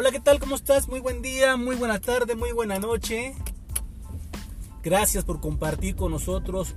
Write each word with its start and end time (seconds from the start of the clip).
Hola, 0.00 0.12
¿qué 0.12 0.20
tal? 0.20 0.40
¿Cómo 0.40 0.56
estás? 0.56 0.88
Muy 0.88 1.00
buen 1.00 1.20
día, 1.20 1.58
muy 1.58 1.76
buena 1.76 2.00
tarde, 2.00 2.34
muy 2.34 2.52
buena 2.52 2.78
noche. 2.78 3.34
Gracias 4.82 5.24
por 5.24 5.42
compartir 5.42 5.94
con 5.94 6.10
nosotros 6.10 6.74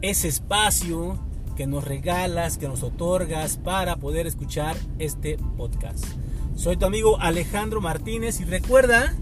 ese 0.00 0.28
espacio 0.28 1.18
que 1.54 1.66
nos 1.66 1.84
regalas, 1.84 2.56
que 2.56 2.66
nos 2.66 2.82
otorgas 2.82 3.58
para 3.58 3.96
poder 3.96 4.26
escuchar 4.26 4.74
este 4.98 5.36
podcast. 5.58 6.02
Soy 6.54 6.78
tu 6.78 6.86
amigo 6.86 7.20
Alejandro 7.20 7.82
Martínez 7.82 8.40
y 8.40 8.44
recuerda 8.44 9.14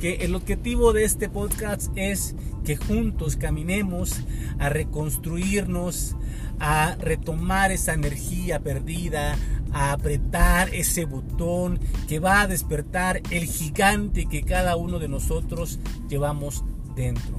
que 0.00 0.14
el 0.24 0.34
objetivo 0.34 0.92
de 0.92 1.04
este 1.04 1.28
podcast 1.28 1.92
es 1.94 2.34
que 2.64 2.74
juntos 2.74 3.36
caminemos 3.36 4.22
a 4.58 4.70
reconstruirnos, 4.70 6.16
a 6.58 6.96
retomar 6.98 7.70
esa 7.70 7.92
energía 7.92 8.58
perdida, 8.58 9.38
a 9.72 9.92
apretar 9.92 10.74
ese 10.74 11.04
botón 11.04 11.80
que 12.08 12.18
va 12.18 12.42
a 12.42 12.46
despertar 12.46 13.20
el 13.30 13.46
gigante 13.46 14.26
que 14.26 14.42
cada 14.42 14.76
uno 14.76 14.98
de 14.98 15.08
nosotros 15.08 15.78
llevamos 16.08 16.64
dentro. 16.94 17.38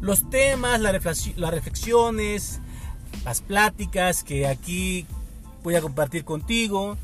Los 0.00 0.28
temas, 0.30 0.80
las 0.80 0.92
reflexiones, 0.92 2.60
las 3.24 3.40
pláticas 3.40 4.22
que 4.22 4.46
aquí 4.46 5.06
voy 5.62 5.74
a 5.74 5.80
compartir 5.80 6.24
contigo 6.24 6.96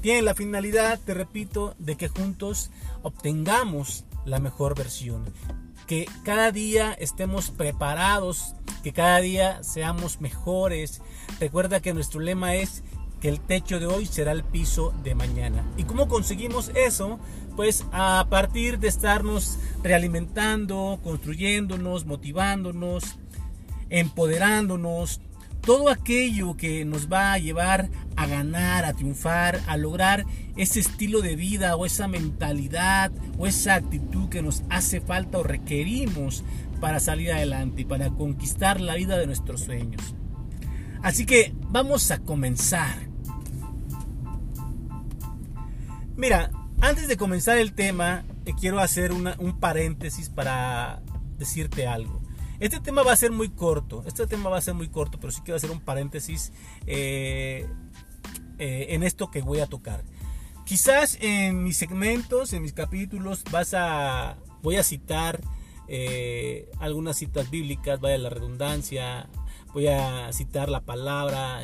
tienen 0.00 0.24
la 0.24 0.34
finalidad, 0.34 0.98
te 1.04 1.12
repito, 1.12 1.74
de 1.78 1.96
que 1.96 2.08
juntos 2.08 2.70
obtengamos 3.02 4.04
la 4.24 4.38
mejor 4.38 4.76
versión. 4.76 5.24
Que 5.86 6.08
cada 6.22 6.52
día 6.52 6.92
estemos 6.92 7.50
preparados, 7.50 8.54
que 8.82 8.92
cada 8.92 9.20
día 9.20 9.62
seamos 9.62 10.20
mejores. 10.20 11.00
Recuerda 11.40 11.80
que 11.80 11.94
nuestro 11.94 12.20
lema 12.20 12.54
es 12.54 12.84
el 13.22 13.40
techo 13.40 13.80
de 13.80 13.86
hoy 13.86 14.06
será 14.06 14.32
el 14.32 14.44
piso 14.44 14.94
de 15.02 15.14
mañana. 15.14 15.64
¿Y 15.76 15.84
cómo 15.84 16.06
conseguimos 16.06 16.70
eso? 16.74 17.18
Pues 17.56 17.84
a 17.90 18.26
partir 18.30 18.78
de 18.78 18.88
estarnos 18.88 19.58
realimentando, 19.82 21.00
construyéndonos, 21.02 22.06
motivándonos, 22.06 23.18
empoderándonos, 23.90 25.20
todo 25.60 25.90
aquello 25.90 26.56
que 26.56 26.84
nos 26.84 27.12
va 27.12 27.32
a 27.32 27.38
llevar 27.38 27.90
a 28.16 28.26
ganar, 28.26 28.84
a 28.84 28.94
triunfar, 28.94 29.60
a 29.66 29.76
lograr 29.76 30.24
ese 30.56 30.80
estilo 30.80 31.20
de 31.20 31.36
vida 31.36 31.76
o 31.76 31.84
esa 31.84 32.08
mentalidad 32.08 33.12
o 33.38 33.46
esa 33.46 33.74
actitud 33.74 34.28
que 34.28 34.42
nos 34.42 34.62
hace 34.70 35.00
falta 35.00 35.38
o 35.38 35.42
requerimos 35.42 36.44
para 36.80 37.00
salir 37.00 37.32
adelante 37.32 37.82
y 37.82 37.84
para 37.84 38.10
conquistar 38.10 38.80
la 38.80 38.94
vida 38.94 39.18
de 39.18 39.26
nuestros 39.26 39.62
sueños. 39.62 40.14
Así 41.02 41.26
que 41.26 41.54
vamos 41.70 42.10
a 42.10 42.18
comenzar. 42.18 43.07
Mira, 46.18 46.50
antes 46.80 47.06
de 47.06 47.16
comenzar 47.16 47.58
el 47.58 47.72
tema, 47.72 48.24
eh, 48.44 48.52
quiero 48.58 48.80
hacer 48.80 49.12
un 49.12 49.60
paréntesis 49.60 50.28
para 50.28 51.00
decirte 51.38 51.86
algo. 51.86 52.20
Este 52.58 52.80
tema 52.80 53.04
va 53.04 53.12
a 53.12 53.16
ser 53.16 53.30
muy 53.30 53.50
corto, 53.50 54.02
este 54.04 54.26
tema 54.26 54.50
va 54.50 54.58
a 54.58 54.60
ser 54.60 54.74
muy 54.74 54.88
corto, 54.88 55.20
pero 55.20 55.32
sí 55.32 55.42
quiero 55.44 55.58
hacer 55.58 55.70
un 55.70 55.78
paréntesis 55.78 56.52
eh, 56.86 57.68
eh, 58.58 58.86
en 58.88 59.04
esto 59.04 59.30
que 59.30 59.42
voy 59.42 59.60
a 59.60 59.66
tocar. 59.66 60.02
Quizás 60.64 61.18
en 61.20 61.62
mis 61.62 61.76
segmentos, 61.76 62.52
en 62.52 62.62
mis 62.62 62.72
capítulos, 62.72 63.44
vas 63.52 63.74
a, 63.74 64.38
voy 64.60 64.74
a 64.74 64.82
citar 64.82 65.40
eh, 65.86 66.68
algunas 66.80 67.16
citas 67.16 67.48
bíblicas, 67.48 68.00
vaya 68.00 68.18
la 68.18 68.28
redundancia, 68.28 69.28
voy 69.72 69.86
a 69.86 70.32
citar 70.32 70.68
la 70.68 70.80
palabra, 70.80 71.60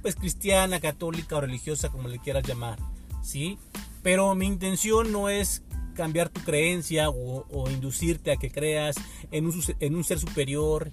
pues 0.00 0.14
cristiana, 0.14 0.78
católica 0.78 1.38
o 1.38 1.40
religiosa, 1.40 1.88
como 1.88 2.06
le 2.06 2.20
quieras 2.20 2.46
llamar, 2.46 2.78
¿sí? 3.22 3.58
Pero 4.02 4.34
mi 4.34 4.46
intención 4.46 5.12
no 5.12 5.28
es 5.28 5.62
cambiar 5.94 6.28
tu 6.28 6.40
creencia 6.40 7.10
o, 7.10 7.70
inducirte 7.70 8.32
a 8.32 8.36
que 8.36 8.50
creas 8.50 8.96
en 9.30 9.46
un, 9.46 10.04
ser 10.04 10.18
superior 10.18 10.90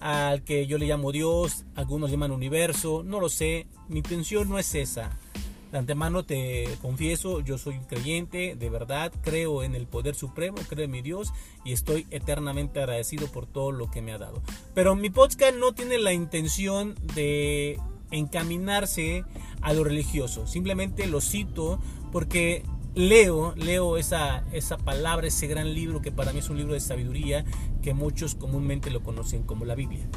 al 0.00 0.42
que 0.42 0.66
yo 0.66 0.78
le 0.78 0.86
llamo 0.86 1.12
Dios, 1.12 1.64
algunos 1.74 2.10
llaman 2.10 2.30
universo, 2.30 3.02
no 3.04 3.20
lo 3.20 3.28
sé, 3.28 3.66
mi 3.88 3.98
intención 3.98 4.48
no 4.48 4.58
es 4.58 4.74
esa. 4.74 5.18
De 5.72 5.76
antemano 5.76 6.24
te 6.24 6.66
confieso, 6.80 7.40
yo 7.40 7.58
soy 7.58 7.78
creyente, 7.80 8.56
de 8.58 8.70
verdad, 8.70 9.12
creo 9.20 9.62
en 9.62 9.74
el 9.74 9.86
poder 9.86 10.14
supremo, 10.14 10.56
creo 10.66 10.86
en 10.86 10.90
mi 10.90 11.02
Dios 11.02 11.30
y 11.62 11.72
estoy 11.72 12.06
eternamente 12.10 12.80
agradecido 12.80 13.26
por 13.26 13.46
todo 13.46 13.70
lo 13.70 13.90
que 13.90 14.00
me 14.00 14.12
ha 14.12 14.18
dado. 14.18 14.40
Pero 14.74 14.96
mi 14.96 15.10
podcast 15.10 15.56
no 15.56 15.74
tiene 15.74 15.98
la 15.98 16.14
intención 16.14 16.94
de 17.14 17.78
encaminarse 18.10 19.24
a 19.60 19.72
lo 19.72 19.84
religioso, 19.84 20.46
simplemente 20.46 21.06
lo 21.06 21.20
cito 21.20 21.78
porque 22.12 22.64
leo, 22.94 23.54
leo 23.56 23.96
esa, 23.96 24.44
esa 24.52 24.76
palabra, 24.76 25.26
ese 25.28 25.46
gran 25.46 25.72
libro 25.74 26.02
que 26.02 26.10
para 26.10 26.32
mí 26.32 26.40
es 26.40 26.50
un 26.50 26.56
libro 26.56 26.74
de 26.74 26.80
sabiduría 26.80 27.44
que 27.82 27.94
muchos 27.94 28.34
comúnmente 28.34 28.90
lo 28.90 29.02
conocen 29.02 29.42
como 29.42 29.64
la 29.64 29.74
Biblia. 29.74 30.08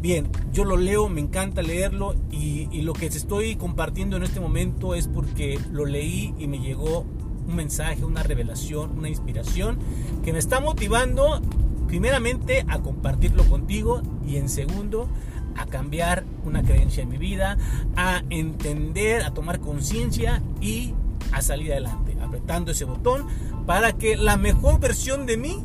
Bien, 0.00 0.28
yo 0.52 0.64
lo 0.64 0.76
leo, 0.76 1.08
me 1.08 1.20
encanta 1.20 1.60
leerlo 1.60 2.14
y, 2.30 2.66
lo 2.82 2.92
que 2.92 3.06
estoy 3.06 3.56
compartiendo 3.56 4.16
en 4.16 4.22
este 4.22 4.38
momento 4.38 4.94
es 4.94 5.08
porque 5.08 5.58
lo 5.72 5.86
leí 5.86 6.34
y 6.38 6.46
me 6.46 6.60
llegó 6.60 7.00
un 7.00 7.56
mensaje, 7.56 8.04
una 8.04 8.22
revelación, 8.22 8.96
una 8.96 9.08
inspiración 9.08 9.78
que 10.22 10.32
me 10.32 10.38
está 10.38 10.60
motivando 10.60 11.42
primeramente 11.88 12.64
a 12.68 12.78
compartirlo 12.78 13.44
contigo 13.48 14.02
y 14.24 14.36
en 14.36 14.48
segundo 14.48 15.08
a 15.58 15.66
cambiar 15.66 16.24
una 16.44 16.62
creencia 16.62 17.02
en 17.02 17.08
mi 17.08 17.18
vida, 17.18 17.58
a 17.96 18.22
entender, 18.30 19.22
a 19.22 19.32
tomar 19.32 19.60
conciencia 19.60 20.42
y 20.60 20.94
a 21.32 21.42
salir 21.42 21.72
adelante, 21.72 22.16
apretando 22.22 22.70
ese 22.70 22.84
botón 22.84 23.26
para 23.66 23.92
que 23.92 24.16
la 24.16 24.36
mejor 24.36 24.80
versión 24.80 25.26
de 25.26 25.36
mí 25.36 25.64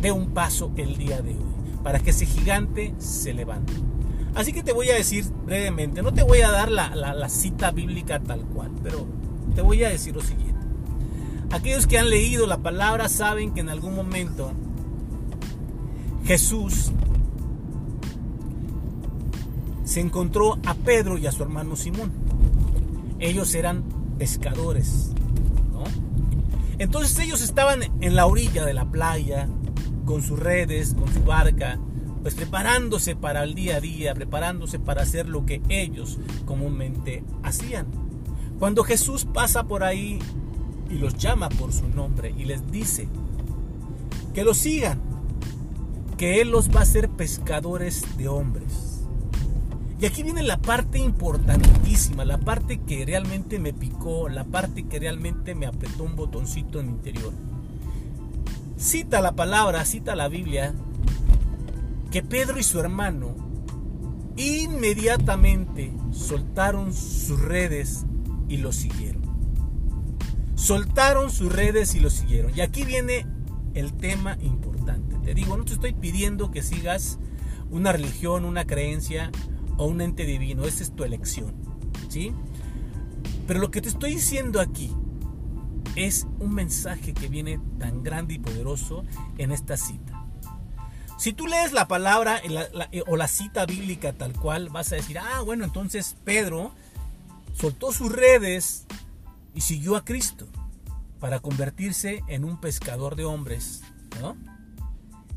dé 0.00 0.12
un 0.12 0.30
paso 0.30 0.70
el 0.76 0.96
día 0.96 1.22
de 1.22 1.30
hoy, 1.30 1.44
para 1.82 2.00
que 2.00 2.10
ese 2.10 2.26
gigante 2.26 2.94
se 2.98 3.32
levante. 3.32 3.72
Así 4.34 4.52
que 4.52 4.62
te 4.62 4.72
voy 4.72 4.88
a 4.90 4.94
decir 4.94 5.24
brevemente, 5.44 6.02
no 6.02 6.12
te 6.12 6.22
voy 6.22 6.40
a 6.40 6.50
dar 6.50 6.70
la, 6.70 6.94
la 6.94 7.28
cita 7.28 7.70
bíblica 7.70 8.20
tal 8.20 8.40
cual, 8.40 8.70
pero 8.82 9.06
te 9.54 9.62
voy 9.62 9.84
a 9.84 9.88
decir 9.88 10.14
lo 10.14 10.22
siguiente. 10.22 10.52
Aquellos 11.50 11.86
que 11.86 11.98
han 11.98 12.08
leído 12.08 12.46
la 12.46 12.58
palabra 12.58 13.08
saben 13.08 13.52
que 13.52 13.60
en 13.60 13.68
algún 13.68 13.94
momento 13.94 14.52
Jesús 16.24 16.92
se 19.92 20.00
encontró 20.00 20.58
a 20.64 20.72
Pedro 20.72 21.18
y 21.18 21.26
a 21.26 21.32
su 21.32 21.42
hermano 21.42 21.76
Simón. 21.76 22.10
Ellos 23.18 23.54
eran 23.54 23.84
pescadores. 24.16 25.10
Entonces 26.78 27.18
ellos 27.18 27.42
estaban 27.42 27.82
en 28.00 28.16
la 28.16 28.24
orilla 28.24 28.64
de 28.64 28.72
la 28.72 28.90
playa, 28.90 29.50
con 30.06 30.22
sus 30.22 30.38
redes, 30.38 30.94
con 30.94 31.12
su 31.12 31.22
barca, 31.24 31.78
pues 32.22 32.34
preparándose 32.34 33.16
para 33.16 33.44
el 33.44 33.54
día 33.54 33.76
a 33.76 33.80
día, 33.80 34.14
preparándose 34.14 34.78
para 34.78 35.02
hacer 35.02 35.28
lo 35.28 35.44
que 35.44 35.60
ellos 35.68 36.18
comúnmente 36.46 37.22
hacían. 37.42 37.86
Cuando 38.58 38.84
Jesús 38.84 39.26
pasa 39.26 39.64
por 39.64 39.84
ahí 39.84 40.18
y 40.88 40.94
los 40.94 41.18
llama 41.18 41.50
por 41.50 41.70
su 41.70 41.86
nombre 41.88 42.34
y 42.36 42.46
les 42.46 42.72
dice 42.72 43.08
que 44.32 44.42
los 44.42 44.56
sigan, 44.56 45.02
que 46.16 46.40
Él 46.40 46.50
los 46.50 46.74
va 46.74 46.80
a 46.80 46.84
hacer 46.84 47.10
pescadores 47.10 48.16
de 48.16 48.28
hombres. 48.28 48.91
Y 50.02 50.06
aquí 50.06 50.24
viene 50.24 50.42
la 50.42 50.56
parte 50.56 50.98
importantísima, 50.98 52.24
la 52.24 52.38
parte 52.38 52.80
que 52.80 53.06
realmente 53.06 53.60
me 53.60 53.72
picó, 53.72 54.28
la 54.28 54.42
parte 54.42 54.82
que 54.82 54.98
realmente 54.98 55.54
me 55.54 55.64
apretó 55.64 56.02
un 56.02 56.16
botoncito 56.16 56.80
en 56.80 56.86
mi 56.86 56.92
interior. 56.94 57.32
Cita 58.76 59.20
la 59.20 59.36
palabra, 59.36 59.84
cita 59.84 60.16
la 60.16 60.26
Biblia, 60.26 60.74
que 62.10 62.20
Pedro 62.20 62.58
y 62.58 62.64
su 62.64 62.80
hermano 62.80 63.36
inmediatamente 64.36 65.92
soltaron 66.10 66.92
sus 66.92 67.40
redes 67.40 68.04
y 68.48 68.56
lo 68.56 68.72
siguieron. 68.72 69.22
Soltaron 70.56 71.30
sus 71.30 71.52
redes 71.52 71.94
y 71.94 72.00
lo 72.00 72.10
siguieron. 72.10 72.50
Y 72.56 72.62
aquí 72.62 72.82
viene 72.82 73.24
el 73.74 73.92
tema 73.92 74.36
importante. 74.42 75.14
Te 75.24 75.32
digo, 75.32 75.56
no 75.56 75.64
te 75.64 75.74
estoy 75.74 75.92
pidiendo 75.92 76.50
que 76.50 76.62
sigas 76.62 77.20
una 77.70 77.92
religión, 77.92 78.44
una 78.44 78.64
creencia, 78.64 79.30
o 79.76 79.86
un 79.86 80.00
ente 80.00 80.24
divino, 80.24 80.64
esa 80.64 80.82
es 80.82 80.94
tu 80.94 81.04
elección, 81.04 81.54
¿sí? 82.08 82.32
Pero 83.46 83.60
lo 83.60 83.70
que 83.70 83.80
te 83.80 83.88
estoy 83.88 84.14
diciendo 84.14 84.60
aquí 84.60 84.94
es 85.96 86.26
un 86.38 86.54
mensaje 86.54 87.12
que 87.12 87.28
viene 87.28 87.60
tan 87.78 88.02
grande 88.02 88.34
y 88.34 88.38
poderoso 88.38 89.04
en 89.38 89.52
esta 89.52 89.76
cita. 89.76 90.26
Si 91.18 91.32
tú 91.32 91.46
lees 91.46 91.72
la 91.72 91.86
palabra 91.86 92.40
o 93.06 93.16
la 93.16 93.28
cita 93.28 93.66
bíblica 93.66 94.12
tal 94.12 94.32
cual, 94.32 94.70
vas 94.70 94.90
a 94.92 94.96
decir, 94.96 95.18
ah, 95.18 95.42
bueno, 95.42 95.64
entonces 95.64 96.16
Pedro 96.24 96.72
soltó 97.54 97.92
sus 97.92 98.10
redes 98.10 98.86
y 99.54 99.60
siguió 99.60 99.96
a 99.96 100.04
Cristo 100.04 100.48
para 101.20 101.38
convertirse 101.38 102.24
en 102.26 102.44
un 102.44 102.60
pescador 102.60 103.14
de 103.14 103.24
hombres. 103.24 103.82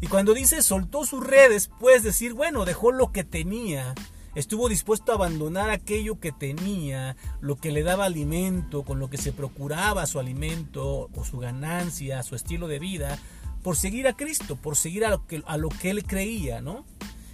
Y 0.01 0.07
cuando 0.07 0.33
dice 0.33 0.63
soltó 0.63 1.05
sus 1.05 1.25
redes, 1.25 1.69
puedes 1.79 2.03
decir, 2.03 2.33
bueno, 2.33 2.65
dejó 2.65 2.91
lo 2.91 3.11
que 3.11 3.23
tenía 3.23 3.93
Estuvo 4.35 4.67
dispuesto 4.67 5.11
a 5.11 5.15
abandonar 5.15 5.69
aquello 5.69 6.19
que 6.19 6.33
tenía, 6.33 7.15
lo 7.39 7.55
que 7.55 7.71
le 7.71 7.83
daba 7.83 8.05
alimento, 8.05 8.83
con 8.83 8.99
lo 8.99 9.09
que 9.09 9.17
se 9.17 9.31
procuraba 9.31 10.05
su 10.05 10.19
alimento 10.19 11.09
o 11.15 11.23
su 11.23 11.39
ganancia, 11.39 12.21
su 12.21 12.35
estilo 12.35 12.67
de 12.67 12.79
vida, 12.79 13.17
por 13.63 13.77
seguir 13.77 14.07
a 14.07 14.13
Cristo, 14.13 14.57
por 14.57 14.75
seguir 14.75 15.05
a 15.05 15.09
lo 15.09 15.25
que, 15.25 15.41
a 15.47 15.57
lo 15.57 15.69
que 15.69 15.89
él 15.89 16.03
creía, 16.03 16.61
¿no? 16.61 16.85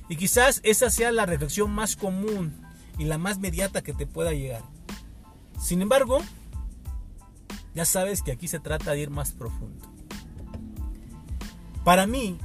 Y 0.10 0.16
quizás 0.16 0.62
esa 0.64 0.90
sea 0.92 1.12
la 1.12 1.26
reflexión 1.26 1.72
más 1.72 1.96
común 1.96 2.54
y 3.00 3.06
la 3.06 3.18
más 3.18 3.40
mediata 3.40 3.82
que 3.82 3.94
te 3.94 4.06
pueda 4.06 4.32
llegar. 4.32 4.62
Sin 5.60 5.82
embargo, 5.82 6.20
ya 7.74 7.86
sabes 7.86 8.22
que 8.22 8.32
aquí 8.32 8.48
se 8.48 8.60
trata 8.60 8.92
de 8.92 9.00
ir 9.00 9.10
más 9.10 9.32
profundo. 9.32 9.92
Para 11.84 12.06
mí, 12.06 12.38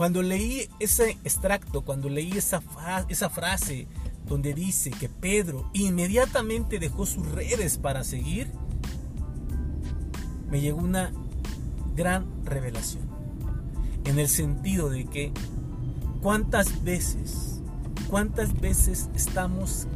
cuando 0.00 0.22
leí 0.22 0.66
ese 0.78 1.18
extracto, 1.24 1.82
cuando 1.82 2.08
leí 2.08 2.32
esa, 2.32 2.62
esa 3.10 3.28
frase 3.28 3.86
donde 4.26 4.54
dice 4.54 4.88
que 4.88 5.10
Pedro 5.10 5.68
inmediatamente 5.74 6.78
dejó 6.78 7.04
sus 7.04 7.30
redes 7.32 7.76
para 7.76 8.02
seguir, 8.02 8.50
me 10.48 10.62
llegó 10.62 10.78
una 10.78 11.12
gran 11.94 12.24
revelación. 12.46 13.02
En 14.06 14.18
el 14.18 14.30
sentido 14.30 14.88
de 14.88 15.04
que 15.04 15.32
cuántas 16.22 16.82
veces, 16.82 17.60
cuántas 18.08 18.58
veces 18.58 19.10
estamos 19.14 19.86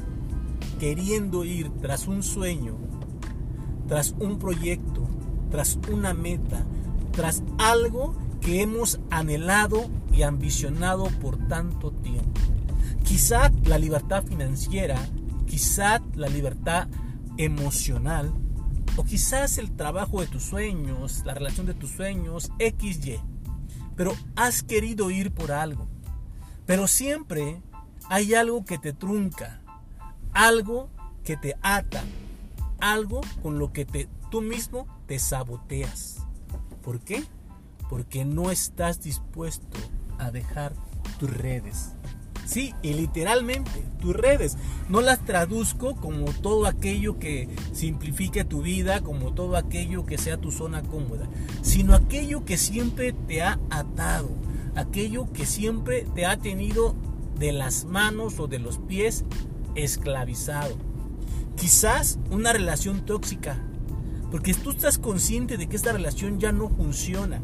queriendo 0.78 1.46
ir 1.46 1.70
tras 1.80 2.08
un 2.08 2.22
sueño, 2.22 2.76
tras 3.88 4.14
un 4.18 4.38
proyecto, 4.38 5.08
tras 5.50 5.78
una 5.90 6.12
meta, 6.12 6.62
tras 7.12 7.42
algo 7.56 8.22
que 8.44 8.61
hemos 8.61 9.00
anhelado 9.11 9.88
y 10.12 10.23
ambicionado 10.23 11.06
por 11.23 11.38
tanto 11.49 11.91
tiempo. 11.91 12.41
Quizá 13.02 13.50
la 13.64 13.79
libertad 13.79 14.23
financiera, 14.23 14.99
quizá 15.46 16.02
la 16.14 16.29
libertad 16.29 16.88
emocional, 17.38 18.32
o 18.96 19.05
quizás 19.05 19.58
el 19.58 19.73
trabajo 19.73 20.20
de 20.20 20.26
tus 20.26 20.43
sueños, 20.43 21.23
la 21.25 21.35
relación 21.35 21.67
de 21.67 21.75
tus 21.75 21.91
sueños, 21.91 22.52
XY. 22.58 23.19
Pero 23.96 24.14
has 24.37 24.62
querido 24.62 25.11
ir 25.11 25.32
por 25.32 25.50
algo. 25.50 25.88
Pero 26.67 26.87
siempre 26.87 27.62
hay 28.08 28.35
algo 28.35 28.64
que 28.64 28.79
te 28.79 28.93
trunca, 28.93 29.62
algo 30.32 30.90
que 31.25 31.37
te 31.37 31.55
ata, 31.62 32.05
algo 32.79 33.23
con 33.43 33.58
lo 33.58 33.73
que 33.73 33.87
te, 33.87 34.08
tú 34.31 34.43
mismo 34.43 34.87
te 35.06 35.19
saboteas. 35.19 36.19
¿Por 36.82 37.00
qué? 37.00 37.25
Porque 37.88 38.25
no 38.25 38.50
estás 38.50 39.02
dispuesto 39.02 39.78
a 40.19 40.31
dejar 40.31 40.75
tus 41.19 41.31
redes. 41.31 41.92
Sí, 42.46 42.75
y 42.82 42.92
literalmente, 42.92 43.84
tus 44.00 44.14
redes. 44.14 44.56
No 44.88 45.00
las 45.00 45.25
traduzco 45.25 45.96
como 45.96 46.26
todo 46.26 46.66
aquello 46.66 47.19
que 47.19 47.48
simplifique 47.72 48.44
tu 48.44 48.62
vida, 48.62 49.00
como 49.00 49.32
todo 49.32 49.56
aquello 49.56 50.04
que 50.04 50.19
sea 50.19 50.36
tu 50.36 50.52
zona 50.52 50.82
cómoda, 50.82 51.28
sino 51.62 51.94
aquello 51.94 52.44
que 52.44 52.58
siempre 52.58 53.12
te 53.12 53.42
ha 53.42 53.58
atado, 53.70 54.30
aquello 54.75 55.32
que 55.32 55.46
siempre 55.46 56.06
te 56.14 56.26
ha 56.26 56.37
tenido 56.37 56.94
de 57.38 57.52
las 57.52 57.87
manos 57.87 58.38
o 58.38 58.46
de 58.46 58.58
los 58.58 58.78
pies 58.78 59.25
esclavizado. 59.75 60.76
Quizás 61.56 62.19
una 62.30 62.52
relación 62.52 63.06
tóxica, 63.06 63.64
porque 64.30 64.52
tú 64.52 64.72
estás 64.72 64.98
consciente 64.98 65.56
de 65.56 65.66
que 65.66 65.76
esta 65.76 65.92
relación 65.92 66.40
ya 66.40 66.52
no 66.52 66.69
funciona 66.69 67.40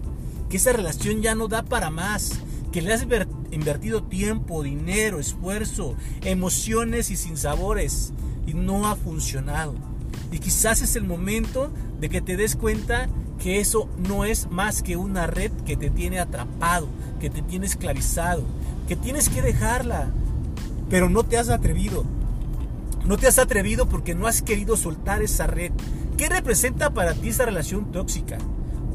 que 0.50 0.56
esa 0.56 0.72
relación 0.72 1.22
ya 1.22 1.34
no 1.34 1.48
da 1.48 1.62
para 1.62 1.90
más, 1.90 2.32
que 2.72 2.82
le 2.82 2.92
has 2.92 3.06
invertido 3.52 4.02
tiempo, 4.02 4.62
dinero, 4.62 5.20
esfuerzo, 5.20 5.94
emociones 6.22 7.10
y 7.10 7.16
sinsabores 7.16 8.12
y 8.46 8.54
no 8.54 8.88
ha 8.88 8.96
funcionado. 8.96 9.74
Y 10.32 10.40
quizás 10.40 10.82
es 10.82 10.96
el 10.96 11.04
momento 11.04 11.70
de 12.00 12.08
que 12.08 12.20
te 12.20 12.36
des 12.36 12.56
cuenta 12.56 13.08
que 13.38 13.60
eso 13.60 13.88
no 13.96 14.24
es 14.24 14.50
más 14.50 14.82
que 14.82 14.96
una 14.96 15.26
red 15.26 15.52
que 15.64 15.76
te 15.76 15.88
tiene 15.88 16.18
atrapado, 16.18 16.88
que 17.20 17.30
te 17.30 17.42
tiene 17.42 17.66
esclavizado, 17.66 18.44
que 18.88 18.96
tienes 18.96 19.28
que 19.28 19.42
dejarla, 19.42 20.10
pero 20.88 21.08
no 21.08 21.22
te 21.24 21.38
has 21.38 21.48
atrevido. 21.48 22.04
No 23.06 23.16
te 23.16 23.28
has 23.28 23.38
atrevido 23.38 23.88
porque 23.88 24.14
no 24.14 24.26
has 24.26 24.42
querido 24.42 24.76
soltar 24.76 25.22
esa 25.22 25.46
red. 25.46 25.72
¿Qué 26.16 26.28
representa 26.28 26.90
para 26.90 27.14
ti 27.14 27.28
esa 27.28 27.46
relación 27.46 27.92
tóxica? 27.92 28.36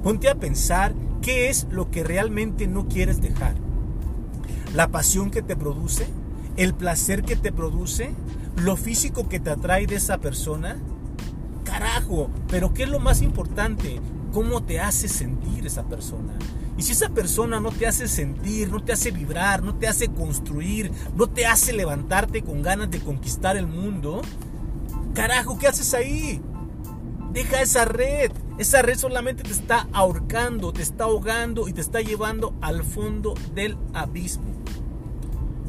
Ponte 0.04 0.30
a 0.30 0.36
pensar 0.36 0.94
¿Qué 1.25 1.50
es 1.50 1.66
lo 1.72 1.89
que 1.89 2.04
realmente 2.04 2.68
no 2.68 2.88
quieres 2.88 3.19
dejar? 3.19 3.56
¿La 4.75 4.89
pasión 4.89 5.31
que 5.31 5.42
te 5.42 5.56
produce? 5.56 6.06
¿El 6.56 6.75
placer 6.75 7.24
que 7.24 7.36
te 7.36 7.51
produce? 7.51 8.12
¿Lo 8.57 8.77
físico 8.77 9.27
que 9.27 9.39
te 9.39 9.50
atrae 9.50 9.88
de 9.88 9.95
esa 9.95 10.19
persona? 10.19 10.77
Carajo, 11.63 12.30
pero 12.48 12.75
¿qué 12.75 12.83
es 12.83 12.89
lo 12.89 13.00
más 13.00 13.24
importante? 13.24 14.00
¿Cómo 14.33 14.62
te 14.62 14.80
hace 14.80 15.07
sentir 15.07 15.66
esa 15.66 15.81
persona? 15.86 16.33
Y 16.77 16.83
si 16.83 16.92
esa 16.92 17.10
persona 17.10 17.60
no 17.60 17.72
te 17.72 17.88
hace 17.88 18.07
sentir, 18.07 18.69
no 18.69 18.83
te 18.83 18.94
hace 18.94 19.10
vibrar, 19.10 19.63
no 19.63 19.74
te 19.74 19.88
hace 19.88 20.10
construir, 20.10 20.92
no 21.16 21.25
te 21.25 21.48
hace 21.48 21.74
levantarte 21.74 22.44
con 22.44 22.62
ganas 22.62 22.92
de 22.92 23.00
conquistar 23.00 23.57
el 23.57 23.66
mundo, 23.66 24.22
carajo, 25.16 25.57
¿qué 25.57 25.69
haces 25.69 25.92
ahí? 25.95 26.39
Deja 27.33 27.63
esa 27.63 27.86
red. 27.86 28.31
Esa 28.57 28.81
red 28.81 28.98
solamente 28.98 29.44
te 29.44 29.52
está 29.52 29.88
ahorcando, 29.92 30.72
te 30.72 30.81
está 30.81 31.06
ahogando 31.06 31.68
y 31.68 31.74
te 31.74 31.81
está 31.81 32.00
llevando 32.00 32.56
al 32.62 32.84
fondo 32.84 33.34
del 33.54 33.78
abismo. 33.94 34.56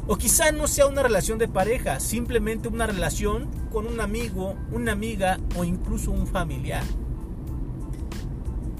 O 0.07 0.15
quizá 0.15 0.53
no 0.53 0.67
sea 0.67 0.87
una 0.87 1.03
relación 1.03 1.37
de 1.37 1.49
pareja, 1.49 1.99
simplemente 1.99 2.69
una 2.69 2.87
relación 2.87 3.49
con 3.73 3.87
un 3.87 3.99
amigo, 3.99 4.55
una 4.71 4.93
amiga 4.93 5.37
o 5.57 5.65
incluso 5.65 6.11
un 6.11 6.27
familiar. 6.27 6.83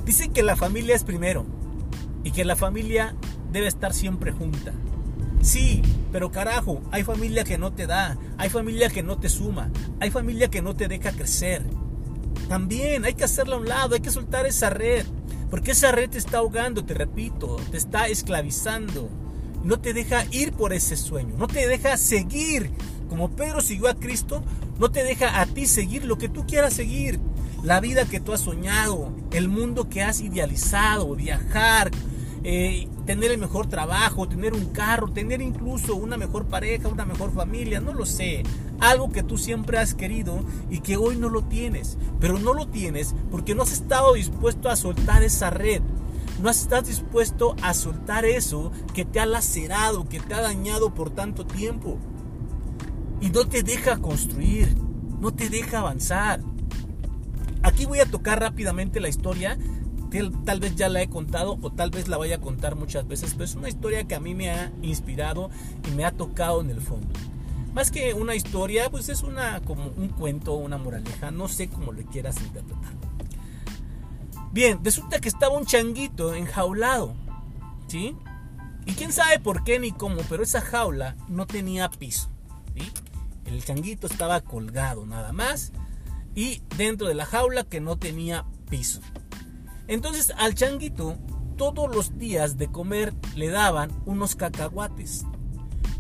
Dicen 0.06 0.32
que 0.32 0.42
la 0.42 0.56
familia 0.56 0.96
es 0.96 1.04
primero 1.04 1.46
y 2.24 2.32
que 2.32 2.46
la 2.46 2.56
familia 2.56 3.14
debe 3.52 3.68
estar 3.68 3.94
siempre 3.94 4.32
junta. 4.32 4.72
Sí, 5.42 5.82
pero 6.14 6.32
carajo, 6.32 6.82
hay 6.92 7.04
familia 7.04 7.44
que 7.44 7.58
no 7.58 7.74
te 7.74 7.88
da, 7.88 8.18
hay 8.38 8.50
familia 8.50 8.90
que 8.90 9.04
no 9.04 9.18
te 9.18 9.28
suma, 9.28 9.70
hay 10.00 10.12
familia 10.12 10.50
que 10.50 10.62
no 10.62 10.76
te 10.76 10.88
deja 10.88 11.12
crecer, 11.12 11.64
también 12.48 13.06
hay 13.06 13.14
que 13.14 13.24
hacerla 13.24 13.56
a 13.56 13.60
un 13.60 13.68
lado, 13.68 13.96
hay 13.96 14.02
que 14.02 14.12
soltar 14.12 14.46
esa 14.46 14.70
red. 14.70 15.06
Porque 15.50 15.72
esa 15.72 15.92
red 15.92 16.10
te 16.10 16.18
está 16.18 16.40
ahogando, 16.40 16.84
te 16.84 16.94
repito, 16.94 17.56
te 17.72 17.78
está 17.78 18.08
esclavizando. 18.08 19.10
No 19.64 19.80
te 19.80 19.94
deja 19.94 20.26
ir 20.32 20.54
por 20.54 20.74
ese 20.74 20.98
sueño, 20.98 21.36
no 21.38 21.48
te 21.48 21.68
deja 21.68 21.98
seguir. 21.98 22.72
Como 23.10 23.30
Pedro 23.32 23.62
siguió 23.62 23.88
a 23.88 23.96
Cristo, 23.96 24.44
no 24.80 24.92
te 24.92 25.04
deja 25.04 25.42
a 25.42 25.46
ti 25.46 25.66
seguir 25.66 26.06
lo 26.06 26.18
que 26.18 26.30
tú 26.30 26.46
quieras 26.46 26.74
seguir. 26.74 27.20
La 27.64 27.80
vida 27.80 28.06
que 28.06 28.20
tú 28.20 28.34
has 28.34 28.42
soñado, 28.42 29.12
el 29.32 29.48
mundo 29.48 29.90
que 29.90 30.04
has 30.04 30.22
idealizado, 30.22 31.16
viajar, 31.16 31.92
eh, 32.50 32.88
tener 33.06 33.32
el 33.32 33.40
mejor 33.40 33.68
trabajo, 33.68 34.30
tener 34.30 34.54
un 34.54 34.68
carro, 34.68 35.12
tener 35.12 35.42
incluso 35.42 35.98
una 35.98 36.16
mejor 36.16 36.46
pareja, 36.46 36.88
una 36.88 37.04
mejor 37.04 37.34
familia, 37.34 37.82
no 37.82 37.94
lo 37.94 38.06
sé. 38.06 38.44
Algo 38.80 39.12
que 39.12 39.22
tú 39.22 39.38
siempre 39.38 39.80
has 39.80 39.94
querido 39.94 40.40
y 40.70 40.80
que 40.80 40.96
hoy 40.96 41.18
no 41.18 41.28
lo 41.28 41.44
tienes. 41.44 41.98
Pero 42.22 42.40
no 42.40 42.54
lo 42.54 42.66
tienes 42.66 43.14
porque 43.32 43.54
no 43.54 43.64
has 43.64 43.74
estado 43.74 44.14
dispuesto 44.14 44.70
a 44.70 44.78
soltar 44.78 45.24
esa 45.24 45.50
red. 45.50 45.82
No 46.42 46.50
estás 46.50 46.88
dispuesto 46.88 47.54
a 47.62 47.74
soltar 47.74 48.24
eso 48.24 48.72
que 48.94 49.04
te 49.04 49.20
ha 49.20 49.26
lacerado, 49.26 50.08
que 50.08 50.22
te 50.22 50.34
ha 50.34 50.40
dañado 50.40 50.94
por 50.94 51.10
tanto 51.10 51.46
tiempo. 51.46 51.98
Y 53.20 53.30
no 53.30 53.46
te 53.46 53.62
deja 53.62 53.98
construir, 53.98 54.74
no 55.20 55.34
te 55.34 55.50
deja 55.50 55.80
avanzar. 55.80 56.40
Aquí 57.62 57.86
voy 57.86 58.00
a 58.00 58.06
tocar 58.06 58.40
rápidamente 58.40 59.02
la 59.02 59.10
historia 59.10 59.58
tal 60.46 60.60
vez 60.60 60.76
ya 60.76 60.90
la 60.90 61.02
he 61.02 61.10
contado 61.10 61.58
o 61.62 61.72
tal 61.72 61.90
vez 61.90 62.08
la 62.08 62.18
vaya 62.18 62.38
a 62.38 62.42
contar 62.42 62.76
muchas 62.76 63.08
veces, 63.08 63.34
pero 63.34 63.46
es 63.46 63.56
una 63.56 63.70
historia 63.70 64.06
que 64.06 64.16
a 64.16 64.20
mí 64.20 64.36
me 64.36 64.50
ha 64.50 64.72
inspirado 64.82 65.50
y 65.88 65.96
me 65.96 66.06
ha 66.06 66.12
tocado 66.12 66.62
en 66.62 66.70
el 66.70 66.82
fondo. 66.82 67.08
Más 67.74 67.92
que 67.92 68.14
una 68.14 68.34
historia, 68.34 68.90
pues 68.90 69.10
es 69.10 69.22
una 69.22 69.62
como 69.62 69.88
un 69.98 70.10
cuento, 70.10 70.56
una 70.56 70.78
moraleja, 70.78 71.32
no 71.32 71.48
sé 71.48 71.70
cómo 71.70 71.92
le 71.92 72.06
quieras 72.06 72.42
interpretar. 72.42 72.94
Bien, 74.52 74.80
resulta 74.84 75.20
que 75.20 75.30
estaba 75.30 75.56
un 75.56 75.66
changuito 75.66 76.34
enjaulado, 76.34 77.14
¿sí? 77.88 78.16
Y 78.86 78.94
quién 78.94 79.12
sabe 79.12 79.40
por 79.40 79.64
qué 79.64 79.78
ni 79.80 79.92
cómo, 79.92 80.22
pero 80.30 80.42
esa 80.42 80.62
jaula 80.62 81.16
no 81.28 81.46
tenía 81.46 81.90
piso, 81.90 82.30
¿sí? 82.76 82.92
El 83.46 83.64
changuito 83.64 84.08
estaba 84.08 84.42
colgado 84.42 85.06
nada 85.06 85.32
más 85.34 85.74
y 86.34 86.62
dentro 86.78 87.08
de 87.08 87.14
la 87.14 87.26
jaula 87.26 87.64
que 87.64 87.82
no 87.82 87.98
tenía 87.98 88.46
piso. 88.70 89.02
Entonces 89.88 90.34
al 90.38 90.54
changuito 90.54 91.18
todos 91.58 91.94
los 91.94 92.18
días 92.18 92.58
de 92.58 92.68
comer 92.68 93.14
le 93.36 93.50
daban 93.50 93.92
unos 94.06 94.36
cacahuates. 94.36 95.26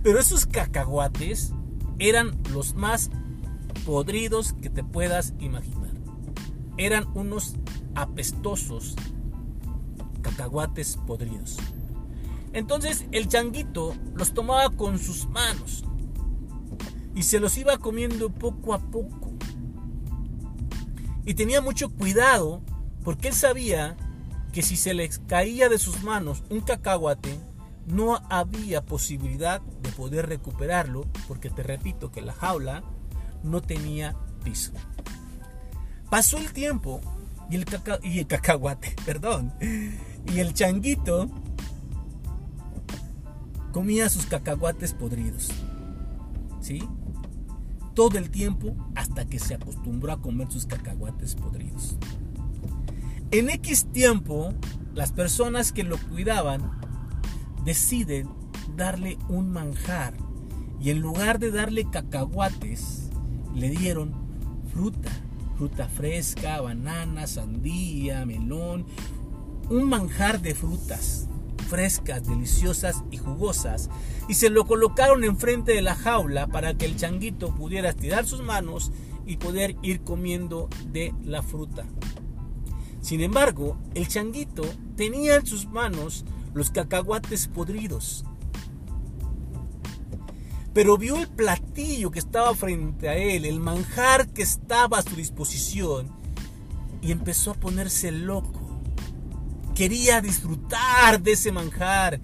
Pero 0.04 0.20
esos 0.20 0.46
cacahuates 0.46 1.54
eran 2.00 2.38
los 2.54 2.76
más 2.76 3.10
podridos 3.86 4.54
que 4.54 4.70
te 4.70 4.84
puedas 4.84 5.34
imaginar. 5.40 5.92
Eran 6.78 7.08
unos 7.16 7.56
apestosos 7.96 8.96
cacahuates 10.22 10.98
podridos. 11.08 11.58
Entonces 12.54 13.06
el 13.12 13.28
changuito 13.28 13.96
los 14.16 14.34
tomaba 14.34 14.70
con 14.70 15.00
sus 15.00 15.28
manos 15.28 15.84
y 17.16 17.24
se 17.24 17.40
los 17.40 17.58
iba 17.58 17.78
comiendo 17.78 18.30
poco 18.30 18.74
a 18.74 18.80
poco. 18.80 19.32
Y 21.26 21.34
tenía 21.34 21.62
mucho 21.62 21.90
cuidado 21.90 22.62
porque 23.08 23.30
él 23.30 23.34
sabía 23.34 23.96
que 24.52 24.62
si 24.62 24.76
se 24.76 24.94
le 24.94 25.08
caía 25.28 25.70
de 25.70 25.80
sus 25.80 26.04
manos 26.04 26.44
un 26.50 26.60
cacahuate, 26.60 27.40
no 27.86 28.20
había 28.30 28.86
posibilidad 28.86 29.62
de 29.62 29.92
poder 29.92 30.28
recuperarlo 30.28 31.06
porque 31.26 31.50
te 31.50 31.64
repito 31.64 32.12
que 32.12 32.22
la 32.22 32.34
jaula 32.34 32.84
no 33.44 33.62
tenía 33.62 34.14
piso. 34.44 34.74
Pasó 36.10 36.38
el 36.38 36.52
tiempo 36.52 37.00
y 37.50 37.56
el, 37.56 37.66
y 38.04 38.20
el 38.20 38.28
cacahuate, 38.28 38.94
perdón, 39.06 39.54
y 39.62 40.40
el 40.40 40.54
changuito 40.54 41.30
comía 43.72 44.10
sus 44.10 44.26
cacahuates 44.26 44.92
podridos. 44.92 45.48
¿Sí? 46.60 46.84
Todo 47.94 48.18
el 48.18 48.30
tiempo 48.30 48.76
hasta 48.96 49.24
que 49.24 49.40
se 49.40 49.54
acostumbró 49.54 50.12
a 50.12 50.22
comer 50.22 50.52
sus 50.52 50.66
cacahuates 50.66 51.36
podridos. 51.36 51.98
En 53.32 53.50
X 53.50 53.88
tiempo, 53.92 54.54
las 54.94 55.12
personas 55.12 55.74
que 55.74 55.84
lo 55.84 55.98
cuidaban 55.98 56.72
deciden 57.66 58.30
darle 58.78 59.18
un 59.28 59.52
manjar 59.52 60.14
y 60.80 60.92
en 60.92 61.00
lugar 61.00 61.38
de 61.38 61.52
darle 61.52 61.90
cacahuates, 61.90 63.10
le 63.54 63.70
dieron 63.70 64.14
fruta, 64.72 65.12
fruta 65.58 65.90
fresca, 65.90 66.62
banana, 66.62 67.28
sandía, 67.28 68.26
melón, 68.26 68.86
un 69.70 69.90
manjar 69.90 70.42
de 70.42 70.56
frutas 70.56 71.28
frescas, 71.68 72.26
deliciosas 72.26 73.04
y 73.12 73.18
jugosas, 73.18 73.90
y 74.30 74.36
se 74.36 74.50
lo 74.50 74.66
colocaron 74.66 75.26
enfrente 75.26 75.74
de 75.74 75.82
la 75.82 75.96
jaula 75.96 76.48
para 76.48 76.76
que 76.76 76.86
el 76.86 76.96
changuito 76.96 77.54
pudiera 77.54 77.90
estirar 77.90 78.26
sus 78.26 78.42
manos 78.42 78.92
y 79.26 79.36
poder 79.36 79.76
ir 79.82 80.02
comiendo 80.02 80.70
de 80.94 81.14
la 81.26 81.44
fruta. 81.44 81.86
Sin 83.08 83.22
embargo, 83.22 83.78
el 83.96 84.10
changuito 84.10 84.64
tenía 84.98 85.36
en 85.36 85.46
sus 85.46 85.66
manos 85.66 86.26
los 86.54 86.72
cacahuates 86.72 87.48
podridos. 87.48 88.26
Pero 90.74 90.98
vio 90.98 91.16
el 91.16 91.30
platillo 91.30 92.12
que 92.12 92.20
estaba 92.20 92.54
frente 92.54 93.08
a 93.08 93.16
él, 93.16 93.46
el 93.46 93.62
manjar 93.62 94.28
que 94.28 94.42
estaba 94.42 95.00
a 95.00 95.04
su 95.04 95.16
disposición, 95.16 96.12
y 97.02 97.14
empezó 97.14 97.52
a 97.52 97.54
ponerse 97.54 98.12
loco. 98.12 98.82
Quería 99.74 100.20
disfrutar 100.20 101.22
de 101.22 101.32
ese 101.32 101.54
manjar, 101.54 102.20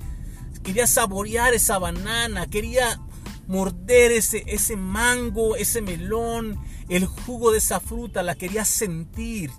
quería 0.64 0.86
saborear 0.86 1.54
esa 1.54 1.80
banana, 1.80 2.48
quería 2.48 3.00
morder 3.48 4.12
ese, 4.12 4.44
ese 4.48 4.76
mango, 4.76 5.56
ese 5.56 5.82
melón, 5.82 6.60
el 6.90 7.06
jugo 7.06 7.54
de 7.54 7.60
esa 7.60 7.80
fruta, 7.80 8.22
la 8.22 8.36
quería 8.36 8.66
sentir. 8.66 9.50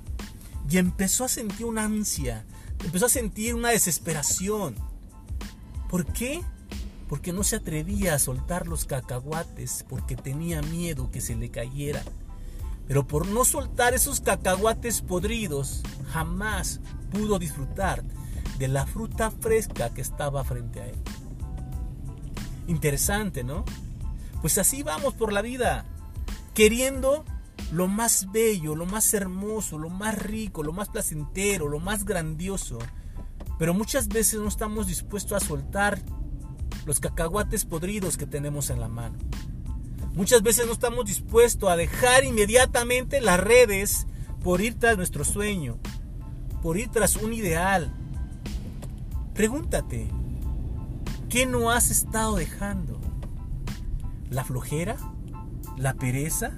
Y 0.68 0.78
empezó 0.78 1.24
a 1.24 1.28
sentir 1.28 1.66
una 1.66 1.84
ansia, 1.84 2.44
empezó 2.84 3.06
a 3.06 3.10
sentir 3.10 3.54
una 3.54 3.70
desesperación. 3.70 4.74
¿Por 5.88 6.06
qué? 6.06 6.42
Porque 7.08 7.32
no 7.32 7.44
se 7.44 7.56
atrevía 7.56 8.14
a 8.14 8.18
soltar 8.18 8.66
los 8.66 8.84
cacahuates, 8.84 9.84
porque 9.88 10.16
tenía 10.16 10.62
miedo 10.62 11.10
que 11.10 11.20
se 11.20 11.36
le 11.36 11.50
cayera. 11.50 12.02
Pero 12.86 13.06
por 13.06 13.26
no 13.26 13.44
soltar 13.44 13.94
esos 13.94 14.20
cacahuates 14.20 15.00
podridos, 15.00 15.82
jamás 16.12 16.80
pudo 17.10 17.38
disfrutar 17.38 18.02
de 18.58 18.68
la 18.68 18.86
fruta 18.86 19.30
fresca 19.30 19.90
que 19.90 20.00
estaba 20.00 20.44
frente 20.44 20.80
a 20.80 20.86
él. 20.86 20.96
Interesante, 22.66 23.44
¿no? 23.44 23.64
Pues 24.40 24.58
así 24.58 24.82
vamos 24.82 25.14
por 25.14 25.32
la 25.32 25.42
vida, 25.42 25.84
queriendo 26.54 27.24
lo 27.72 27.88
más 27.88 28.30
bello, 28.32 28.74
lo 28.74 28.86
más 28.86 29.12
hermoso, 29.14 29.78
lo 29.78 29.90
más 29.90 30.18
rico, 30.18 30.62
lo 30.62 30.72
más 30.72 30.88
placentero, 30.88 31.68
lo 31.68 31.80
más 31.80 32.04
grandioso. 32.04 32.78
Pero 33.58 33.74
muchas 33.74 34.08
veces 34.08 34.40
no 34.40 34.48
estamos 34.48 34.86
dispuestos 34.86 35.42
a 35.42 35.44
soltar 35.44 36.02
los 36.86 37.00
cacahuates 37.00 37.64
podridos 37.64 38.16
que 38.16 38.26
tenemos 38.26 38.70
en 38.70 38.80
la 38.80 38.88
mano. 38.88 39.18
Muchas 40.14 40.42
veces 40.42 40.66
no 40.66 40.72
estamos 40.72 41.06
dispuestos 41.06 41.68
a 41.68 41.76
dejar 41.76 42.24
inmediatamente 42.24 43.20
las 43.20 43.40
redes 43.40 44.06
por 44.42 44.60
ir 44.60 44.78
tras 44.78 44.96
nuestro 44.96 45.24
sueño, 45.24 45.78
por 46.62 46.78
ir 46.78 46.88
tras 46.88 47.16
un 47.16 47.32
ideal. 47.32 47.92
Pregúntate, 49.34 50.08
¿qué 51.28 51.46
no 51.46 51.70
has 51.70 51.90
estado 51.90 52.36
dejando? 52.36 53.00
¿La 54.30 54.44
flojera? 54.44 54.96
¿La 55.76 55.94
pereza? 55.94 56.52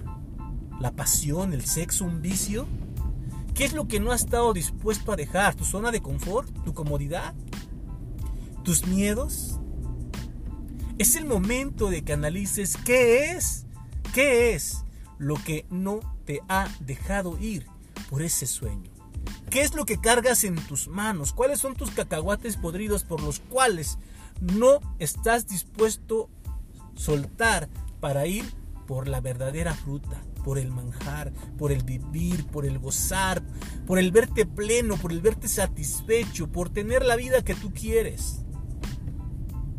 La 0.80 0.92
pasión, 0.92 1.52
el 1.52 1.64
sexo, 1.64 2.04
un 2.04 2.22
vicio? 2.22 2.66
¿Qué 3.54 3.64
es 3.64 3.72
lo 3.72 3.88
que 3.88 4.00
no 4.00 4.12
has 4.12 4.24
estado 4.24 4.52
dispuesto 4.52 5.12
a 5.12 5.16
dejar? 5.16 5.54
¿Tu 5.54 5.64
zona 5.64 5.90
de 5.90 6.02
confort? 6.02 6.48
¿Tu 6.64 6.74
comodidad? 6.74 7.34
¿Tus 8.62 8.86
miedos? 8.86 9.58
Es 10.98 11.16
el 11.16 11.24
momento 11.24 11.88
de 11.88 12.02
que 12.02 12.12
analices 12.12 12.76
qué 12.76 13.32
es, 13.32 13.66
qué 14.14 14.54
es 14.54 14.84
lo 15.18 15.36
que 15.36 15.66
no 15.70 16.00
te 16.24 16.42
ha 16.48 16.68
dejado 16.80 17.38
ir 17.38 17.66
por 18.10 18.22
ese 18.22 18.46
sueño. 18.46 18.90
¿Qué 19.50 19.62
es 19.62 19.74
lo 19.74 19.86
que 19.86 20.00
cargas 20.00 20.44
en 20.44 20.56
tus 20.56 20.88
manos? 20.88 21.32
¿Cuáles 21.32 21.60
son 21.60 21.74
tus 21.74 21.90
cacahuates 21.90 22.56
podridos 22.56 23.04
por 23.04 23.22
los 23.22 23.40
cuales 23.40 23.98
no 24.40 24.80
estás 24.98 25.46
dispuesto 25.46 26.28
a 26.44 26.98
soltar 26.98 27.68
para 28.00 28.26
ir 28.26 28.44
por 28.86 29.08
la 29.08 29.20
verdadera 29.20 29.74
fruta? 29.74 30.22
Por 30.46 30.60
el 30.60 30.70
manjar, 30.70 31.32
por 31.58 31.72
el 31.72 31.82
vivir, 31.82 32.46
por 32.46 32.66
el 32.66 32.78
gozar, 32.78 33.42
por 33.84 33.98
el 33.98 34.12
verte 34.12 34.46
pleno, 34.46 34.96
por 34.96 35.10
el 35.10 35.20
verte 35.20 35.48
satisfecho, 35.48 36.46
por 36.52 36.68
tener 36.68 37.04
la 37.04 37.16
vida 37.16 37.42
que 37.42 37.56
tú 37.56 37.72
quieres. 37.74 38.42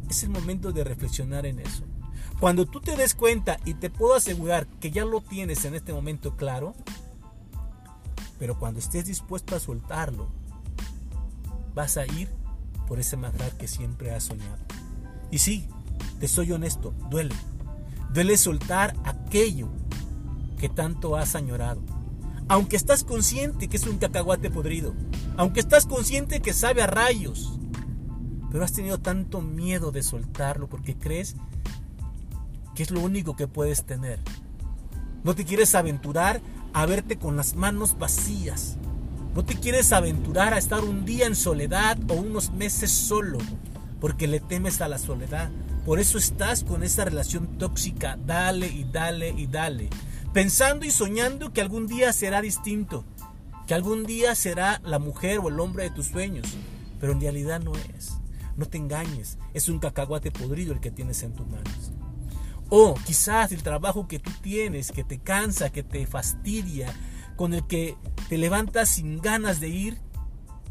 Es 0.10 0.24
el 0.24 0.30
momento 0.30 0.74
de 0.74 0.84
reflexionar 0.84 1.46
en 1.46 1.60
eso. 1.60 1.86
Cuando 2.42 2.66
tú 2.66 2.82
te 2.82 2.98
des 2.98 3.16
cuenta 3.16 3.58
y 3.64 3.76
te 3.76 3.90
puedo 3.90 4.14
asegurar 4.16 4.68
que 4.82 4.92
ya 4.92 5.06
lo 5.06 5.22
tienes 5.22 5.64
en 5.64 5.74
este 5.74 5.94
momento 5.94 6.36
claro, 6.36 6.76
pero 8.38 8.60
cuando 8.60 8.82
estés 8.82 9.06
dispuesto 9.06 9.56
a 9.56 9.62
soltarlo, 9.62 10.28
vas 11.76 11.96
a 11.96 12.06
ir 12.06 12.28
por 12.90 13.00
ese 13.00 13.16
manjar 13.16 13.56
que 13.56 13.70
siempre 13.70 14.14
has 14.14 14.26
soñado. 14.26 14.60
Y 15.32 15.38
sí, 15.38 15.70
te 16.20 16.28
soy 16.28 16.52
honesto, 16.52 16.94
duele. 17.10 17.36
Duele 18.12 18.36
soltar 18.36 18.98
aquello 19.06 19.70
que 20.58 20.70
tanto 20.70 21.16
has 21.16 21.36
añorado. 21.36 21.82
Aunque 22.50 22.76
estás 22.76 23.04
consciente 23.04 23.68
que 23.68 23.78
es 23.78 23.86
un 23.86 23.98
cacahuate 23.98 24.50
podrido. 24.50 24.94
Aunque 25.36 25.60
estás 25.60 25.86
consciente 25.86 26.42
que 26.42 26.54
sabe 26.54 26.82
a 26.82 26.88
rayos. 26.88 27.60
Pero 28.52 28.64
has 28.64 28.74
tenido 28.74 29.00
tanto 29.00 29.42
miedo 29.42 29.92
de 29.92 30.04
soltarlo 30.04 30.68
porque 30.68 30.98
crees 30.98 31.36
que 32.74 32.84
es 32.84 32.92
lo 32.92 33.02
único 33.02 33.36
que 33.36 33.48
puedes 33.48 33.86
tener. 33.86 34.20
No 35.24 35.36
te 35.36 35.46
quieres 35.46 35.76
aventurar 35.76 36.42
a 36.74 36.86
verte 36.86 37.18
con 37.18 37.36
las 37.36 37.56
manos 37.56 37.98
vacías. 37.98 38.78
No 39.36 39.44
te 39.44 39.56
quieres 39.56 39.92
aventurar 39.92 40.54
a 40.54 40.58
estar 40.58 40.84
un 40.84 41.04
día 41.06 41.28
en 41.28 41.36
soledad 41.36 41.98
o 42.10 42.14
unos 42.14 42.52
meses 42.52 42.92
solo 42.92 43.40
porque 44.00 44.28
le 44.28 44.40
temes 44.40 44.80
a 44.80 44.88
la 44.88 45.00
soledad. 45.00 45.50
Por 45.86 46.00
eso 46.00 46.18
estás 46.18 46.64
con 46.64 46.84
esa 46.84 47.06
relación 47.06 47.58
tóxica, 47.58 48.18
dale 48.26 48.68
y 48.68 48.86
dale 48.86 49.30
y 49.30 49.48
dale 49.48 49.90
pensando 50.34 50.86
y 50.86 50.92
soñando 50.92 51.54
que 51.54 51.62
algún 51.62 51.88
día 51.88 52.14
será 52.14 52.42
distinto, 52.42 53.06
que 53.68 53.74
algún 53.74 54.06
día 54.06 54.36
será 54.36 54.82
la 54.84 55.00
mujer 55.00 55.40
o 55.40 55.50
el 55.50 55.60
hombre 55.60 55.84
de 55.84 55.90
tus 55.92 56.08
sueños, 56.08 56.48
pero 57.00 57.12
en 57.12 57.22
realidad 57.22 57.62
no 57.62 57.74
es. 57.76 58.18
No 58.56 58.66
te 58.66 58.78
engañes, 58.78 59.38
es 59.54 59.70
un 59.70 59.80
cacahuate 59.80 60.32
podrido 60.32 60.74
el 60.74 60.80
que 60.80 60.90
tienes 60.90 61.22
en 61.22 61.34
tus 61.34 61.48
manos. 61.48 61.92
O 62.70 62.96
quizás 63.06 63.52
el 63.52 63.64
trabajo 63.64 64.08
que 64.08 64.20
tú 64.20 64.32
tienes, 64.42 64.92
que 64.92 65.04
te 65.04 65.20
cansa, 65.20 65.70
que 65.70 65.84
te 65.84 66.08
fastidia, 66.08 66.94
con 67.36 67.54
el 67.54 67.66
que 67.68 67.96
te 68.30 68.38
levantas 68.38 68.90
sin 68.90 69.22
ganas 69.22 69.60
de 69.60 69.70
ir, 69.70 69.98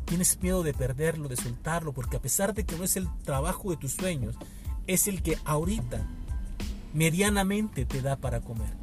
tienes 0.04 0.40
miedo 0.42 0.62
de 0.62 0.74
perderlo, 0.74 1.28
de 1.28 1.36
soltarlo, 1.36 1.92
porque 1.92 2.16
a 2.16 2.22
pesar 2.22 2.54
de 2.54 2.64
que 2.64 2.76
no 2.76 2.84
es 2.84 2.96
el 2.96 3.08
trabajo 3.22 3.70
de 3.70 3.76
tus 3.76 3.92
sueños, 3.92 4.36
es 4.86 5.06
el 5.06 5.22
que 5.22 5.38
ahorita 5.44 6.06
medianamente 6.92 7.84
te 7.84 8.02
da 8.02 8.16
para 8.16 8.40
comer. 8.40 8.74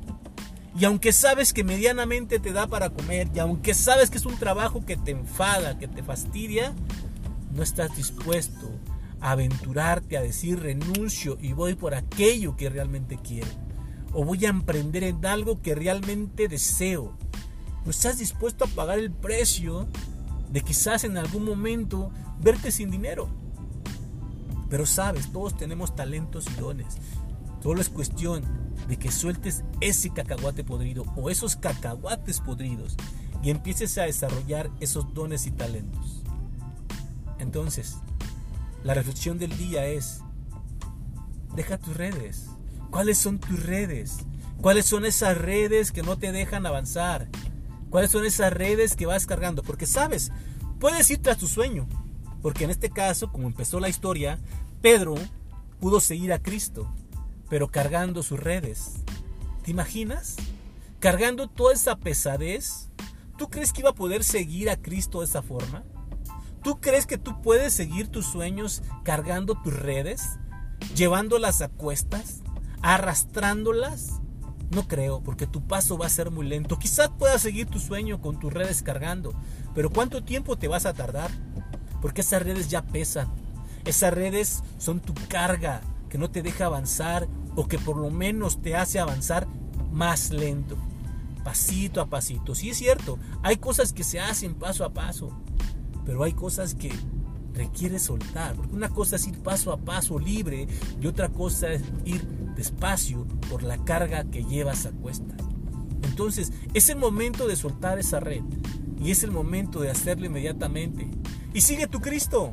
Y 0.75 0.85
aunque 0.85 1.13
sabes 1.13 1.53
que 1.53 1.63
medianamente 1.63 2.39
te 2.39 2.51
da 2.51 2.67
para 2.67 2.89
comer, 2.89 3.29
y 3.33 3.39
aunque 3.39 3.73
sabes 3.73 4.09
que 4.09 4.17
es 4.17 4.25
un 4.25 4.37
trabajo 4.37 4.85
que 4.85 4.97
te 4.97 5.11
enfada, 5.11 5.77
que 5.77 5.87
te 5.87 6.01
fastidia, 6.01 6.73
no 7.51 7.61
estás 7.61 7.95
dispuesto 7.95 8.71
a 9.21 9.31
aventurarte 9.31 10.17
a 10.17 10.21
decir 10.21 10.59
renuncio 10.59 11.37
y 11.39 11.53
voy 11.53 11.75
por 11.75 11.93
aquello 11.93 12.57
que 12.57 12.69
realmente 12.69 13.19
quiero. 13.23 13.47
O 14.11 14.25
voy 14.25 14.45
a 14.45 14.49
emprender 14.49 15.03
en 15.03 15.25
algo 15.25 15.61
que 15.61 15.75
realmente 15.75 16.47
deseo. 16.47 17.15
No 17.85 17.91
estás 17.91 18.17
dispuesto 18.17 18.65
a 18.65 18.67
pagar 18.67 18.97
el 18.97 19.11
precio 19.11 19.87
de 20.49 20.61
quizás 20.61 21.03
en 21.03 21.17
algún 21.17 21.45
momento 21.45 22.11
verte 22.39 22.71
sin 22.71 22.89
dinero. 22.89 23.29
Pero 24.69 24.85
sabes, 24.85 25.31
todos 25.31 25.55
tenemos 25.55 25.95
talentos 25.95 26.47
y 26.47 26.59
dones. 26.59 26.97
Solo 27.63 27.79
es 27.79 27.87
cuestión 27.87 28.43
de 28.89 28.97
que 28.97 29.09
sueltes 29.09 29.63
ese 29.79 30.09
cacahuate 30.09 30.65
podrido 30.65 31.05
o 31.15 31.29
esos 31.29 31.55
cacahuates 31.55 32.41
podridos 32.41 32.97
y 33.41 33.51
empieces 33.51 33.97
a 33.97 34.03
desarrollar 34.03 34.69
esos 34.81 35.13
dones 35.13 35.47
y 35.47 35.51
talentos. 35.51 36.23
Entonces, 37.39 37.99
la 38.83 38.93
reflexión 38.93 39.39
del 39.39 39.57
día 39.57 39.85
es, 39.85 40.19
deja 41.55 41.77
tus 41.77 41.95
redes. 41.95 42.47
¿Cuáles 42.91 43.17
son 43.17 43.39
tus 43.39 43.65
redes? 43.65 44.17
¿Cuáles 44.61 44.85
son 44.85 45.05
esas 45.05 45.37
redes 45.37 45.93
que 45.93 46.03
no 46.03 46.17
te 46.17 46.33
dejan 46.33 46.65
avanzar? 46.65 47.29
¿Cuáles 47.89 48.11
son 48.11 48.25
esas 48.25 48.51
redes 48.51 48.97
que 48.97 49.05
vas 49.05 49.25
cargando? 49.25 49.63
Porque 49.63 49.85
sabes, 49.85 50.33
puedes 50.81 51.09
ir 51.09 51.21
tras 51.21 51.37
tu 51.37 51.47
sueño. 51.47 51.87
Porque 52.41 52.65
en 52.65 52.71
este 52.71 52.89
caso, 52.89 53.31
como 53.31 53.47
empezó 53.47 53.79
la 53.79 53.87
historia, 53.87 54.37
Pedro 54.81 55.15
pudo 55.79 56.01
seguir 56.01 56.33
a 56.33 56.39
Cristo, 56.39 56.93
pero 57.53 57.67
cargando 57.67 58.23
sus 58.23 58.39
redes. 58.39 58.93
¿Te 59.63 59.69
imaginas? 59.69 60.37
Cargando 60.99 61.47
toda 61.47 61.75
esa 61.75 61.97
pesadez. 61.97 62.89
¿Tú 63.37 63.51
crees 63.51 63.71
que 63.71 63.81
iba 63.81 63.91
a 63.91 63.93
poder 63.93 64.23
seguir 64.23 64.71
a 64.71 64.75
Cristo 64.75 65.19
de 65.19 65.25
esa 65.25 65.43
forma? 65.43 65.83
¿Tú 66.63 66.81
crees 66.81 67.05
que 67.05 67.19
tú 67.19 67.43
puedes 67.43 67.71
seguir 67.71 68.07
tus 68.07 68.25
sueños 68.25 68.81
cargando 69.03 69.53
tus 69.53 69.71
redes? 69.71 70.39
¿Llevándolas 70.95 71.61
a 71.61 71.67
cuestas? 71.67 72.41
¿Arrastrándolas? 72.81 74.13
No 74.71 74.87
creo, 74.87 75.21
porque 75.21 75.45
tu 75.45 75.61
paso 75.67 75.95
va 75.95 76.07
a 76.07 76.09
ser 76.09 76.31
muy 76.31 76.47
lento. 76.47 76.79
Quizás 76.79 77.11
puedas 77.19 77.43
seguir 77.43 77.67
tu 77.67 77.77
sueño 77.77 78.19
con 78.19 78.39
tus 78.39 78.51
redes 78.51 78.81
cargando, 78.81 79.35
pero 79.75 79.91
¿cuánto 79.91 80.23
tiempo 80.23 80.57
te 80.57 80.67
vas 80.67 80.87
a 80.87 80.93
tardar? 80.93 81.29
Porque 82.01 82.21
esas 82.21 82.41
redes 82.41 82.69
ya 82.69 82.81
pesan. 82.81 83.27
Esas 83.85 84.11
redes 84.11 84.63
son 84.79 85.01
tu 85.01 85.13
carga 85.29 85.81
que 86.13 86.19
no 86.19 86.29
te 86.29 86.43
deja 86.43 86.65
avanzar 86.65 87.27
o 87.55 87.67
que 87.67 87.77
por 87.79 87.97
lo 87.97 88.09
menos 88.09 88.61
te 88.61 88.75
hace 88.75 88.99
avanzar 88.99 89.47
más 89.91 90.31
lento, 90.31 90.77
pasito 91.43 92.01
a 92.01 92.07
pasito. 92.07 92.55
Sí 92.55 92.69
es 92.69 92.77
cierto, 92.77 93.19
hay 93.41 93.57
cosas 93.57 93.93
que 93.93 94.03
se 94.03 94.19
hacen 94.19 94.55
paso 94.55 94.83
a 94.83 94.93
paso, 94.93 95.31
pero 96.05 96.23
hay 96.23 96.33
cosas 96.33 96.73
que 96.75 96.91
requiere 97.53 97.99
soltar, 97.99 98.55
porque 98.55 98.75
una 98.75 98.89
cosa 98.89 99.15
es 99.15 99.27
ir 99.27 99.37
paso 99.39 99.71
a 99.71 99.77
paso 99.77 100.17
libre 100.17 100.67
y 100.99 101.07
otra 101.07 101.29
cosa 101.29 101.71
es 101.71 101.83
ir 102.05 102.25
despacio 102.55 103.27
por 103.49 103.63
la 103.63 103.77
carga 103.83 104.23
que 104.25 104.43
llevas 104.43 104.85
a 104.85 104.91
cuestas. 104.91 105.37
Entonces, 106.03 106.51
es 106.73 106.89
el 106.89 106.97
momento 106.97 107.47
de 107.47 107.55
soltar 107.55 107.99
esa 107.99 108.19
red 108.19 108.43
y 109.03 109.11
es 109.11 109.23
el 109.23 109.31
momento 109.31 109.81
de 109.81 109.89
hacerlo 109.89 110.25
inmediatamente. 110.25 111.09
Y 111.53 111.61
sigue 111.61 111.87
tu 111.87 111.99
Cristo. 112.01 112.51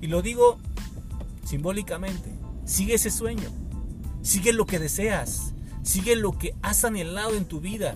Y 0.00 0.06
lo 0.06 0.22
digo 0.22 0.58
simbólicamente, 1.44 2.30
sigue 2.64 2.94
ese 2.94 3.10
sueño, 3.10 3.48
sigue 4.24 4.54
lo 4.54 4.66
que 4.66 4.78
deseas, 4.78 5.52
sigue 5.82 6.16
lo 6.16 6.36
que 6.36 6.56
has 6.62 6.84
anhelado 6.84 7.34
en 7.34 7.44
tu 7.44 7.60
vida. 7.60 7.94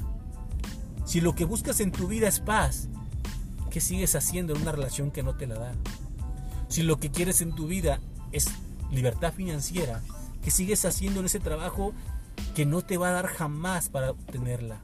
Si 1.04 1.20
lo 1.20 1.34
que 1.34 1.46
buscas 1.46 1.80
en 1.80 1.90
tu 1.90 2.06
vida 2.06 2.28
es 2.28 2.38
paz, 2.38 2.88
¿qué 3.70 3.80
sigues 3.80 4.14
haciendo 4.14 4.54
en 4.54 4.62
una 4.62 4.72
relación 4.72 5.10
que 5.10 5.22
no 5.22 5.34
te 5.34 5.46
la 5.46 5.58
da? 5.58 5.72
Si 6.68 6.82
lo 6.82 7.00
que 7.00 7.10
quieres 7.10 7.40
en 7.40 7.54
tu 7.54 7.66
vida 7.66 7.98
es 8.30 8.46
libertad 8.92 9.32
financiera, 9.32 10.02
¿qué 10.42 10.50
sigues 10.50 10.84
haciendo 10.84 11.20
en 11.20 11.26
ese 11.26 11.40
trabajo 11.40 11.94
que 12.54 12.66
no 12.66 12.82
te 12.82 12.98
va 12.98 13.08
a 13.08 13.12
dar 13.12 13.26
jamás 13.26 13.88
para 13.88 14.10
obtenerla? 14.10 14.82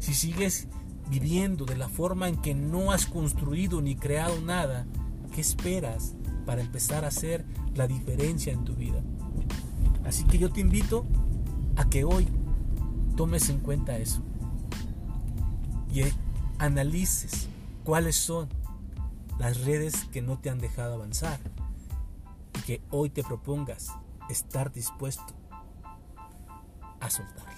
Si 0.00 0.12
sigues 0.12 0.68
viviendo 1.08 1.64
de 1.64 1.76
la 1.76 1.88
forma 1.88 2.28
en 2.28 2.36
que 2.42 2.54
no 2.54 2.92
has 2.92 3.06
construido 3.06 3.80
ni 3.80 3.96
creado 3.96 4.38
nada, 4.42 4.86
¿qué 5.34 5.40
esperas 5.40 6.14
para 6.44 6.60
empezar 6.60 7.06
a 7.06 7.08
hacer 7.08 7.46
la 7.74 7.86
diferencia 7.86 8.52
en 8.52 8.64
tu 8.64 8.74
vida? 8.74 9.02
Así 10.06 10.24
que 10.24 10.38
yo 10.38 10.50
te 10.50 10.60
invito 10.60 11.04
a 11.76 11.88
que 11.88 12.04
hoy 12.04 12.28
tomes 13.16 13.48
en 13.50 13.58
cuenta 13.58 13.98
eso 13.98 14.22
y 15.92 16.02
analices 16.58 17.48
cuáles 17.84 18.16
son 18.16 18.48
las 19.38 19.64
redes 19.64 20.04
que 20.12 20.22
no 20.22 20.38
te 20.38 20.50
han 20.50 20.58
dejado 20.58 20.94
avanzar 20.94 21.40
y 22.58 22.60
que 22.62 22.82
hoy 22.90 23.10
te 23.10 23.22
propongas 23.22 23.92
estar 24.28 24.72
dispuesto 24.72 25.34
a 27.00 27.10
soltarlas. 27.10 27.55